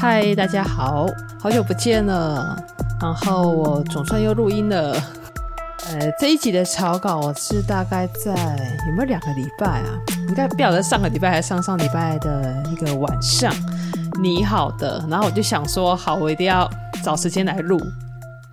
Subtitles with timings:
[0.00, 1.06] 嗨，大家好，
[1.38, 2.56] 好久不见了。
[3.02, 4.92] 然后我总算又录音了。
[5.88, 8.32] 呃，这一集的草稿我是大概在
[8.88, 10.00] 有没有两个礼拜啊？
[10.26, 13.54] 应该不晓得上个礼拜还是上上礼拜的一个晚上
[14.22, 15.04] 拟好的。
[15.06, 16.66] 然后我就想说，好，我一定要
[17.04, 17.78] 找时间来录。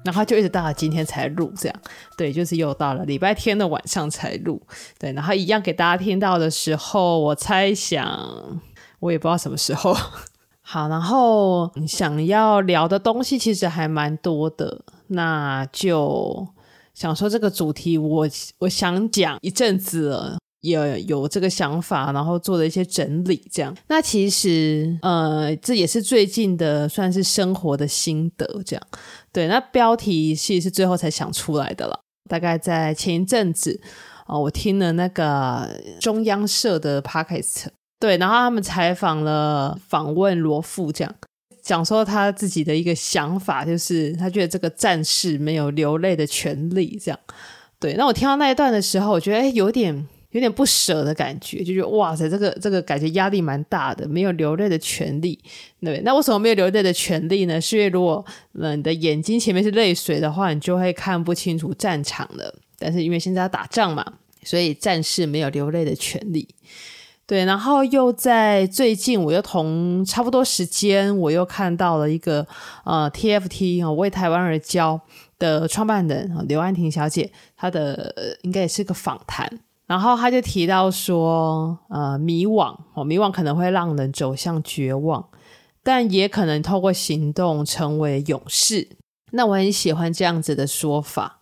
[0.03, 1.77] 然后就一直到了今天才录，这样
[2.17, 4.61] 对，就是又到了礼拜天的晚上才录。
[4.99, 8.05] 对，然后一样给大家听到的时候，我猜想
[8.99, 9.95] 我也不知道什么时候。
[10.69, 16.45] 好，然后想要聊的东西其实还蛮多的，那就
[16.93, 18.27] 想说这个主题我，
[18.59, 23.73] 我想讲一阵子了，也有这个想法，然后做了一些整理，这样。
[23.87, 28.87] 那其实呃，这也是最近的算是生活的心得，这样。
[29.31, 31.97] 对，那标题其实是最后才想出来的了，
[32.29, 33.79] 大概在前一阵子
[34.25, 37.67] 啊、我听了那个中央社的 Podcast。
[37.99, 41.15] 对，然后他们采访了访问罗富，这样
[41.63, 47.19] 讲说他自己的一个想法，就是他觉得这个战士没有流泪的权利，这样。
[47.79, 55.39] 对，那我听到那一段的时候，我觉得有点有点不舍的感觉，就觉得哇塞，这个这个感觉压力蛮大的，没有流泪的权利。
[55.81, 57.59] 对，那为什么没有流泪的权利呢？
[57.59, 58.23] 是因为如果
[58.53, 62.53] 你的眼睛前面是泪水的话，你就会看不清楚战场了。
[62.79, 64.05] 但是因为现在要打仗嘛，
[64.43, 66.47] 所以战士没有流泪的权利。
[67.27, 72.47] 对，然后又在最近，我又同差不多时间，我又看到了一个
[72.85, 75.01] 呃 TFT 啊、为台湾而教
[75.37, 85.27] 的创办人刘安婷小姐，她的、呃、应该也是个访谈，然后她就提到说，呃，迷惘哦，迷惘可能会让人走向绝望，
[85.83, 88.87] 但也可能透过行动成为勇士。
[89.31, 91.41] 那我很喜欢这样子的说法，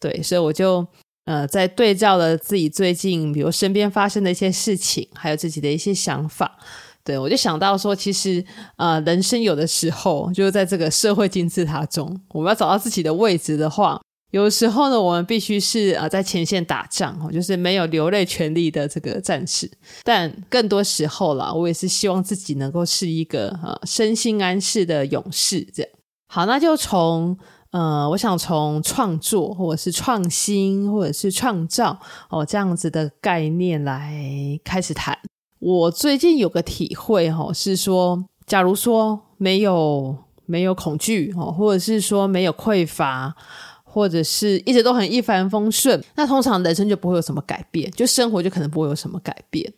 [0.00, 0.86] 对，所以我就。
[1.28, 6.58] 呃，在对照了自己最近，比如身边发生的一些事情，还有自己的一些想法，
[7.04, 8.42] 对，我就想到说，其实
[8.76, 14.00] 呃，人生有的时候就是在这个社会金字塔中，我们要找到自己的位置的话，
[14.30, 19.70] 有时候呢，我们必须是啊、在前线打仗，就是没有流泪权利的这个战士。
[20.04, 25.60] 但更多时候啦，我也是希望自己能够是一个呃身心安适的勇士。
[25.74, 25.92] 这样
[26.28, 27.36] 好，那就从。
[27.70, 31.98] 呃，我想从创作，或者是创新，或者是创造
[32.30, 34.14] 哦这样子的概念来
[34.64, 35.18] 开始谈。
[35.58, 43.34] 我最近有个体会哈、哦，是说，假如说没有没有恐惧哦，或者是说没有匮乏，
[43.84, 49.70] 或者是一直都很一帆风顺，那通常人生就不会有什么改变，就生活就可能不会有什么改变。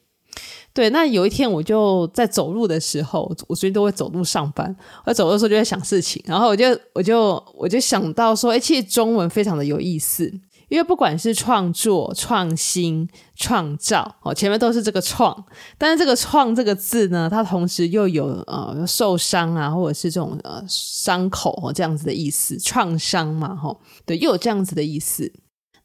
[0.72, 4.74] 对，那有一天我就在走路的时候，我最近都会走路上班。
[5.04, 10.32] 我走路的时候就在想事情，然后我就我就我就想到说，诶，其实中文非常的有意思，
[10.68, 15.44] 因为不管是创作、创新、创造，哦，前面都是这个“创”，
[15.76, 25.32] 但是这个“创”这个字呢，它同时又有呃受伤啊，或者是这种呃伤口哦这样子的意思，创伤嘛，吼，对，又有这样子的意思。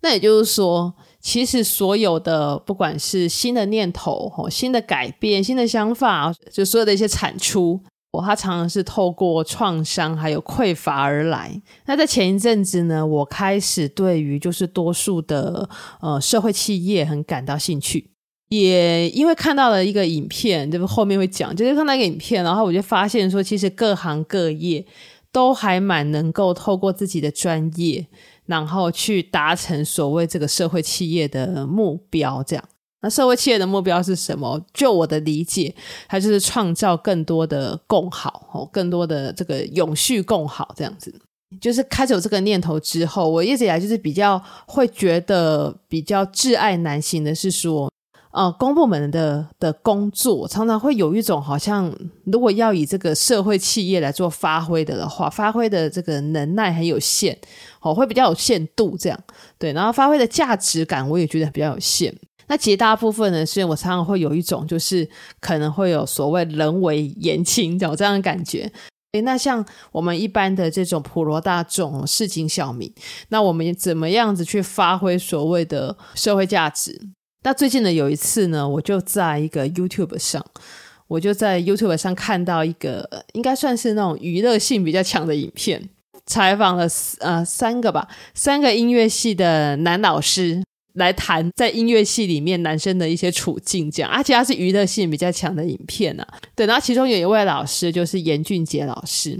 [0.05, 0.93] 那也就是说。
[1.19, 11.59] 其实所有的，不管是新的念头、新的改变、新的想法，就所有的一些产出，我它常常是透过创伤还有匮乏而来。
[11.87, 15.67] 那在前一阵子呢，我开始对于就是多数的
[15.99, 18.11] 呃社会企业很感到兴趣，
[18.49, 24.85] 也因为看到了一个影片，就是后面会讲，就是看到一个影片，然后我就发现说，其实各行各业
[25.31, 28.05] 都还蛮能够透过自己的专业。
[28.45, 32.65] 然后去达成所谓这个社会企业的目标，这样。
[33.01, 34.59] 那社会企业的目标是什么？
[34.73, 35.73] 就我的理解，
[36.07, 41.13] 它就是创造更多的共好，哦，更多的这个永续共好，这样子。
[41.61, 47.91] 就是开始有这个念头之后，我一直以来就是比较会觉得比较挚爱难行的是说。
[48.35, 51.89] 呃，公部门的的工作常常会有一种好像，
[52.25, 57.37] 如果要以这个社会企业来做发挥的的话，发挥的这个能耐很有限，
[57.79, 59.17] 哦，会比较有限度这样，
[59.57, 62.13] 对，然后发挥的价值感我也觉得比较有限。
[62.47, 65.09] 那绝大部分呢，是我常常会有一种，就是
[65.39, 68.69] 可能会有所谓人为言轻这样这样的感觉。
[69.13, 72.93] 诶，那像我们一般的这种普罗大众、市井小民，
[73.29, 76.99] 那我们怎么样子去发挥所谓的社会价值？
[77.45, 80.43] 那最近呢，有一次呢，我就在一个 YouTube 上，
[81.07, 85.87] 我就在 YouTube 上看到一个应该算是那种娱乐性比较强的影片，
[86.25, 86.87] 采访了
[87.19, 90.63] 呃三个吧，三个音乐系的男老师
[90.95, 96.27] 来谈在音乐系里面男生的一些处境，这样，而且它是娱乐性比较强的影片啊。
[96.55, 99.39] 对，然后其中有一位老师就是严俊杰老师，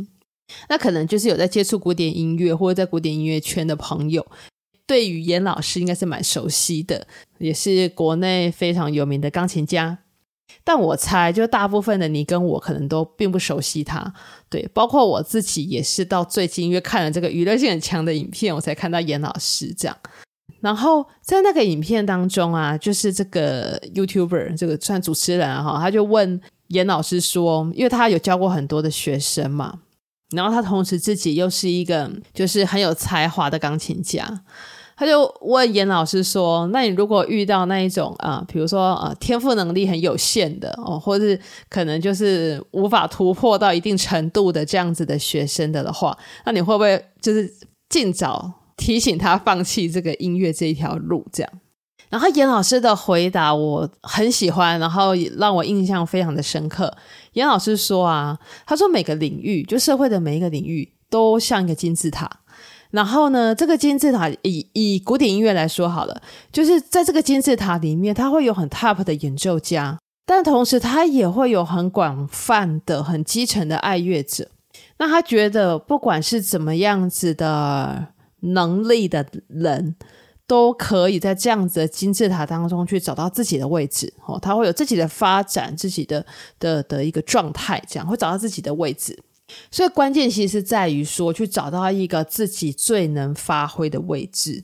[0.69, 4.23] 那可能就是有在接触古典音乐或者在古典音乐圈的朋友。
[4.87, 7.07] 对于严老师应该是蛮熟悉的，
[7.39, 9.99] 也是国内非常有名的钢琴家。
[10.63, 14.11] 但我猜，就大部分的你跟我可能都并不熟悉他，
[14.49, 19.95] 对，包括我自己也是到最近因为看了这个娱乐性很强的影片，我才看到严老师这样。
[20.61, 29.81] 然后在那个影片当中啊，就是这个 YouTuber 这个算主持人哈、他就问严老师说，因为他有教过很多的学生嘛，
[30.31, 34.43] 然后他同时自己又是一个就是很有才华的钢琴家。
[34.97, 41.37] 他就问严老师说：“那你如果遇到那一种啊，比如说啊，天赋能力很有限的哦，或是
[41.69, 47.53] 可能就是无法突破到一定程度的这样子的学生的的话，那你会不会就是
[47.89, 51.27] 尽早提醒他放弃这个音乐这一条路？
[51.31, 51.51] 这样？”
[52.07, 56.95] 然后严老师的回答我很喜欢，然后也让我印象非常的深刻。
[57.33, 62.29] 严老师说啊，他说每个领域，就社会的每一个领域，都像一个金字塔。
[62.95, 74.47] 然后呢，这个金字塔以以古典音乐来说好了，就是在这个金字塔里面，它会有很 top 的演奏家，但同时它也会有很广泛的、很基层的爱乐者。
[74.97, 78.07] 那他觉得，不管是怎么样子的
[78.39, 79.95] 能力的人，
[80.47, 84.13] 都可以在这样子的金字塔当中去找到自己的位置。
[84.25, 86.25] 哦，他会有自己的发展，自己的
[86.59, 89.21] 的的一个状态，这样会找到自己的位置。
[89.69, 94.63] 所以关键其实在于说，去找到一个自己最能发挥的位置。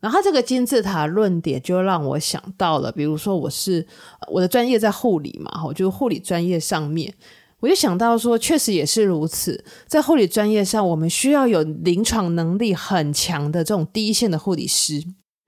[0.00, 3.84] 然后这个金字塔论点就让我想到了，比如说我是
[4.30, 7.12] 我的专业在护理嘛，哈，就护理专业上面，
[7.58, 9.64] 我就想到说，确实也是如此。
[9.88, 15.02] 在护理专业上，我们需要有临床能力很强的这种第一线的护理师，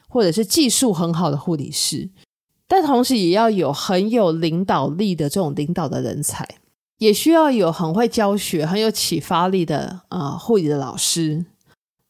[0.08, 2.10] 或者是技术很好的护理师，
[2.66, 6.48] 但同时也要有很有领导力的这种领导的人才。
[7.00, 11.46] 也需要有很会教学、很有启发力的呃护理的老师，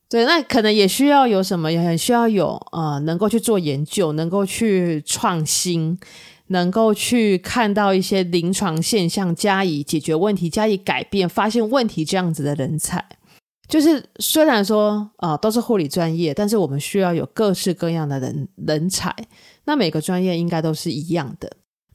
[0.08, 5.96] 对，那可能也需要有什么，也很需要有呃能够去做研究、能够去创新、
[6.48, 13.04] 能够去看到一些临床现象，加以解决问题、加以改变、发现问题这样子的人才。
[13.69, 19.14] 就是虽然说啊、都是护理专业，但是我们需要有各式各样的人人才。
[19.66, 21.48] 那每个专业应该都是一样的。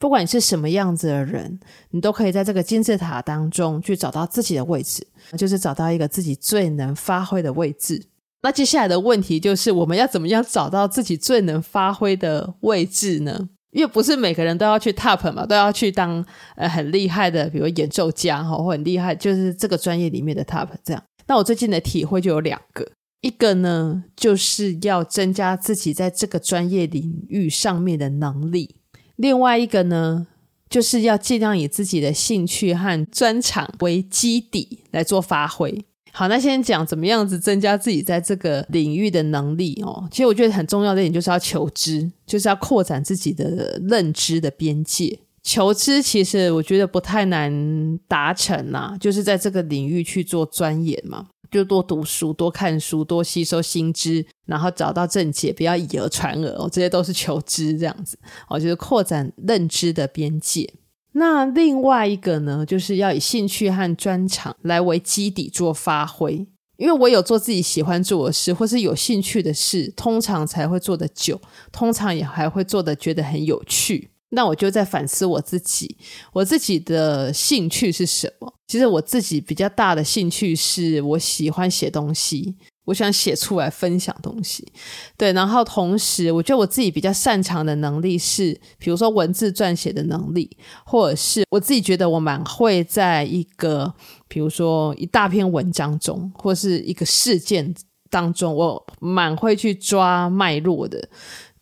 [0.06, 1.60] 不管你是什么样子的人，
[1.90, 5.04] 你都可以在这个金字塔当中去找到自己的位置，
[5.36, 8.06] 就是找到一个自己最能发挥的位置。
[8.44, 13.50] 那接下来的问题就是，我们要怎么样找到自己最能发挥的位置呢？
[13.72, 16.24] 因为不是每个人都要去 top 嘛，都要去当
[16.56, 21.02] 呃很厉害的，比如演奏家哈，或很厉害，就是这个专业里面的 top 这样。
[21.26, 22.88] 那我最近的体会就有两个，
[23.22, 28.76] 一个呢，就是要增加自己在这个专业领域上面的能力。
[29.18, 30.28] 另外一个呢，
[30.70, 35.86] 就是要尽量以自己的兴趣和专长为基底来做发挥。
[36.12, 40.08] 好，那先讲怎么样子增加自己在这个领域的能力哦。
[40.10, 45.20] 其实我觉得很重要的一点就是要求知，就是要扩展自己的认知的边界。
[45.44, 51.28] 求知其实我觉得不太难达成呐，就是在这个领域去做钻研嘛。
[51.52, 58.18] 就多读书，多看书，多吸收新知，然后找到正解，不要以讹传讹哦，这些都是求知这样子
[58.50, 60.74] 哦，就是扩展认知的边界。
[61.14, 66.46] 那另外一个呢，就是要以兴趣和专长来为基底做发挥，
[66.78, 71.40] 因为我有做自己喜欢做的事，或是有兴趣的事，通常才会做得久，
[71.72, 74.10] 通常也还会做得觉得很有趣。
[74.36, 75.98] 那我就在反思我自己，
[76.34, 78.54] 我自己的兴趣是什么？
[78.68, 84.68] 其实我自己比较大的兴趣是我喜欢写东西，我想写出来分享东西。
[85.16, 93.94] 对，然后同时，我觉得我自己比较擅长的能力是，比如说文字撰写的能力，或者是我自己觉得我蛮会在一个，
[94.28, 97.74] 比如说一大篇文章中，或是一个事件
[98.10, 101.08] 当中，我蛮会去抓脉络的。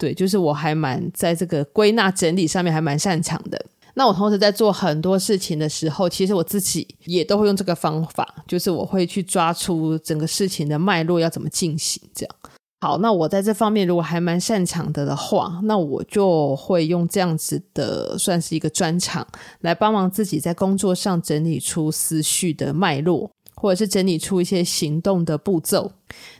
[0.04, 3.66] 对，就是我还蛮在这个归纳整理上面还蛮擅长的。
[3.94, 12.04] 那我同时在做很多事情的时候，其实我自己也都会用这个方法，就是我会去抓出整个事情的脉络要怎么进行。
[12.14, 12.36] 这样
[12.82, 19.26] 好，那我在这方面如果还蛮擅长的的话，那我就会用这样子的算是一个专长
[19.62, 25.90] 来帮忙自己在工作上整理出思绪的脉络，或者是整理出一些行动的步骤。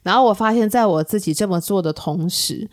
[0.04, 2.70] 然后我发现，在我自己这么做的同时，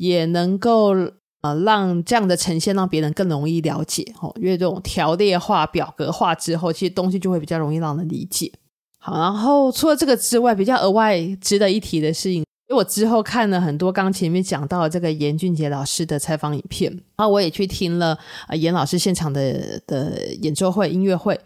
[0.00, 0.94] 也能够。
[1.42, 8.52] 呃，让这样的呈现让别人更容易了解哦，因为这种条列化、表格化之后，其实东西就会比较容易让人理解。
[8.98, 21.40] 好，然后除了这个之外，比较额外值得一提的是，因为我之后看了很多刚前面讲到这个严俊杰老师的采访影片，然后我也去听了呃严老师现场的的演奏会、音乐会，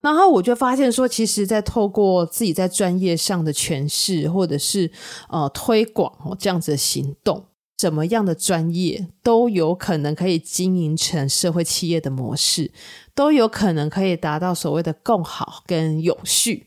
[0.00, 4.88] 然后我就发现说，其实，在透过自己在专业上的诠释，或者是
[5.28, 7.44] 呃推广哦这样子的行动。
[7.80, 12.70] 什么样的专业都有可能可以经营成社会企业的模式，
[13.14, 16.66] 都有可能可以达到所谓的更好跟永续。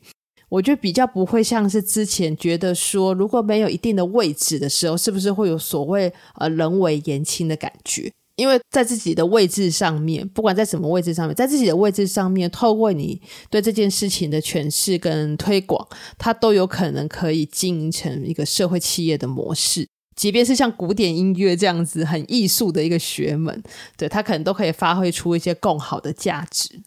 [0.50, 8.12] 我觉得比较不会像是之前觉得说，如果没有一定的位置的时候，是不是会有所谓呃人为言轻的感觉？
[8.36, 19.88] 因为在自己的位置上面，不管在什么位置上面，在自己的位置上面，透过你对这件事情的诠释跟推广，它都有可能可以经营成一个社会企业的模式。
[20.15, 23.63] 即便是像古典音乐这样子很艺术的一个学门，
[23.98, 26.82] 对，它可能都可以发挥出一些更好的价值。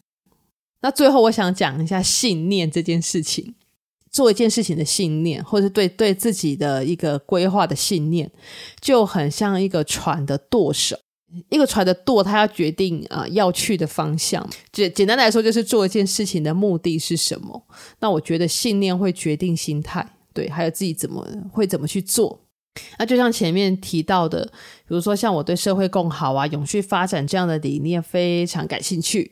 [0.81, 3.55] 那最后，我想讲一下信念这件事情。
[4.09, 8.31] 做一件事情的信念，或是对对自己的一个规划的信念，
[8.79, 10.97] 就很像一个船的舵手。
[11.49, 14.49] 一个船的舵，它要决定啊、要去的方向。
[14.71, 17.61] 简简单来说，就是做一件事情的目的是什么。
[17.99, 22.39] 那我觉得信念会决定心态，对，还有自己怎么会怎么去做。
[22.99, 24.43] 那就像前面提到的，
[24.87, 29.31] 比如说像我对社会共好啊、永续发展这样的理念非常感兴趣，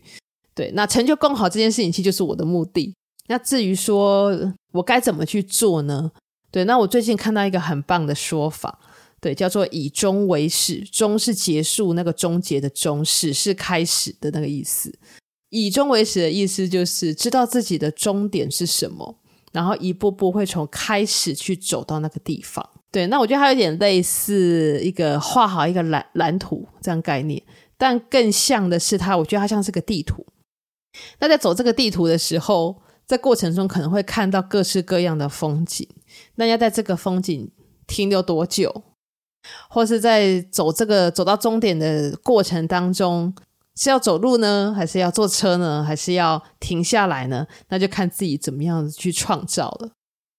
[0.53, 2.93] 对，那成就共好这件事情其实就是我的目的。
[3.27, 6.11] 那至于说我该怎么去做呢？
[6.51, 8.79] 对，那我最近看到一个很棒的说法，
[9.19, 14.93] 对，叫做以终为始，终是结束那个终结的终，始是开始的那个意思。
[15.49, 19.17] 以终为始的意思就是知道自己的终点是什么，
[19.55, 22.69] 然后一步步会从开始去走到那个地方。
[22.91, 27.41] 对，那我觉得它有点类似一个画好一个蓝蓝图这样概念，
[27.77, 30.25] 但更像的是它，我觉得它像是个地图。
[31.19, 35.87] 那在走这个地图的时候，在过程中可能会看到各式各样的风景，
[36.35, 37.49] 那要在这个风景
[37.87, 38.83] 停留多久，
[39.69, 43.33] 或是在走这个走到终点的过程当中，
[43.75, 47.45] 是要走路呢，还是要坐车呢，还是要停下来呢？
[47.69, 49.91] 那就看自己怎么样子去创造了。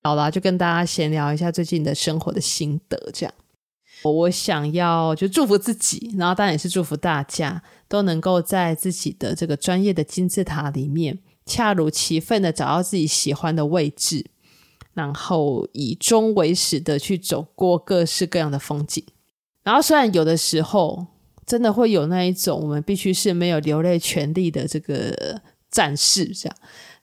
[0.02, 3.34] 好啦，就跟大家闲聊一下最近的生活的心得，这样。
[4.04, 14.24] 我想要就祝福自己，然后当然也是祝福大家都能够在自己的这个专业的金字塔里面，恰如其分的找到自己喜欢的位置，
[14.94, 19.02] 然后以终为始的去走过各式各样的风景。
[19.64, 21.06] 然后虽然有的时候
[21.46, 26.56] 真的会有那一种我们必须是没有流泪权利的这个战士这样，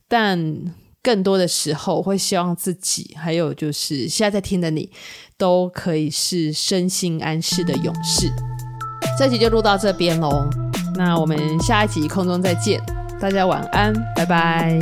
[0.07, 0.73] 但。
[1.05, 4.89] 更多的时候，会希望自己，还有就是现在在听的你，
[5.37, 8.31] 都可以是身心安适的勇士。
[9.19, 10.49] 这集就录到这边喽，
[10.95, 12.81] 那我们下一集空中再见，
[13.19, 14.79] 大家晚安，拜拜。